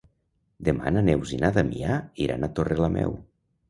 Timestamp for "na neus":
0.95-1.35